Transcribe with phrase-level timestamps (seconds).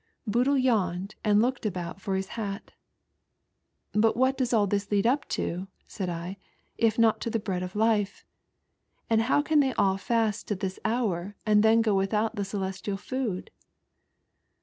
[0.25, 2.71] Boodle yawned and looked about for his hat."
[3.91, 6.37] But what does all this lead up to?" said I,
[6.75, 8.25] "if not to the Bread of Life?
[9.11, 12.43] aud how can they all fast to this hour and then go away without the
[12.45, 13.51] Celestial Food?"